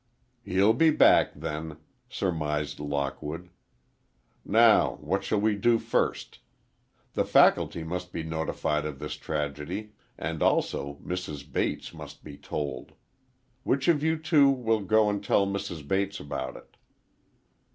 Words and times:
"He'll 0.43 0.73
be 0.73 0.89
back, 0.89 1.31
then," 1.35 1.77
surmised 2.09 2.79
Lockwood. 2.79 3.51
"Now, 4.43 4.95
what 4.99 5.23
shall 5.23 5.39
we 5.39 5.55
do 5.55 5.77
first? 5.77 6.39
The 7.13 7.23
faculty 7.23 7.83
must 7.83 8.11
be 8.11 8.23
notified 8.23 8.83
of 8.87 8.97
this 8.97 9.13
tragedy 9.13 9.93
and 10.17 10.41
also, 10.41 10.95
Mrs. 11.05 11.45
Bates 11.53 11.93
must 11.93 12.23
be 12.23 12.35
told. 12.35 12.93
Which 13.61 13.87
of 13.87 14.01
you 14.01 14.17
two 14.17 14.49
will 14.49 14.79
go 14.81 15.07
and 15.07 15.23
tell 15.23 15.45
Mrs. 15.45 15.87
Bates 15.87 16.19
about 16.19 16.57
it?" 16.57 16.77